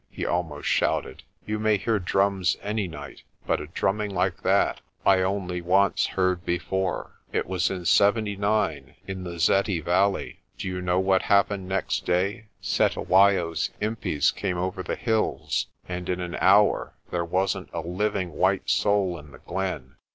he 0.09 0.25
al 0.25 0.41
most 0.41 0.65
shouted. 0.65 1.21
"You 1.45 1.59
may 1.59 1.77
hear 1.77 1.99
drums 1.99 2.57
any 2.63 2.87
night, 2.87 3.21
but 3.45 3.61
a 3.61 3.67
drum 3.67 3.97
ming 3.97 4.09
like 4.09 4.41
that 4.41 4.81
I 5.05 5.21
only 5.21 5.61
once 5.61 6.07
heard 6.07 6.43
before. 6.43 7.19
It 7.31 7.45
was 7.45 7.69
in 7.69 7.85
'79 7.85 8.95
in 9.05 9.23
the 9.25 9.37
'Zeti 9.37 9.79
valley. 9.79 10.39
Do 10.57 10.67
you 10.67 10.81
know 10.81 10.97
what 10.99 11.21
happened 11.21 11.69
next 11.69 12.03
day? 12.07 12.45
Cetewayo's 12.63 13.69
impis 13.79 14.31
came 14.33 14.57
over 14.57 14.81
the 14.81 14.95
hills, 14.95 15.67
and 15.87 16.09
in 16.09 16.19
an 16.19 16.35
hour 16.41 16.95
there 17.11 17.23
wasn't 17.23 17.69
a 17.71 17.81
living 17.81 18.31
white 18.31 18.71
soul 18.71 19.19
in 19.19 19.29
the 19.29 19.37
glen. 19.37 19.97